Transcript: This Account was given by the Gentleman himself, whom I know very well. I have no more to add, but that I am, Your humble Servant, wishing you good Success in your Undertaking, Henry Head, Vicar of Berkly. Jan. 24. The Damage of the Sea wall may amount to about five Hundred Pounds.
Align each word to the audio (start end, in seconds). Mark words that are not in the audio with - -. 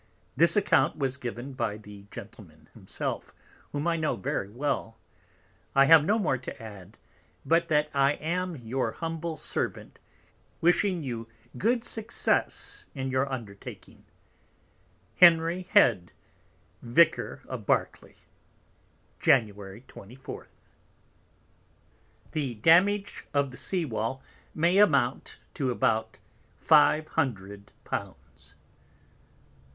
This 0.35 0.55
Account 0.57 0.97
was 0.97 1.15
given 1.15 1.53
by 1.53 1.77
the 1.77 2.05
Gentleman 2.09 2.69
himself, 2.73 3.35
whom 3.71 3.85
I 3.87 3.97
know 3.97 4.15
very 4.15 4.49
well. 4.49 4.97
I 5.75 5.85
have 5.85 6.03
no 6.03 6.17
more 6.17 6.39
to 6.39 6.59
add, 6.59 6.97
but 7.45 7.67
that 7.67 7.87
I 7.93 8.13
am, 8.13 8.55
Your 8.55 8.93
humble 8.93 9.37
Servant, 9.37 9.99
wishing 10.59 11.03
you 11.03 11.27
good 11.55 11.83
Success 11.83 12.87
in 12.95 13.11
your 13.11 13.31
Undertaking, 13.31 14.03
Henry 15.17 15.67
Head, 15.69 16.11
Vicar 16.81 17.43
of 17.47 17.67
Berkly. 17.67 18.15
Jan. 19.19 19.51
24. 19.87 20.47
The 22.31 22.55
Damage 22.55 23.27
of 23.35 23.51
the 23.51 23.57
Sea 23.57 23.85
wall 23.85 24.23
may 24.55 24.79
amount 24.79 25.37
to 25.53 25.69
about 25.69 26.17
five 26.59 27.07
Hundred 27.09 27.71
Pounds. 27.83 28.55